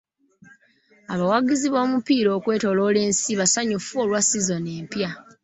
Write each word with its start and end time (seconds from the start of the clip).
Abawagizi 1.13 1.67
b'omupiira 1.69 2.29
okwetooloola 2.37 2.99
ensi 3.07 3.31
basanyufu 3.39 3.93
olwa 4.03 4.19
sizoni 4.29 4.69
empya. 4.79 5.09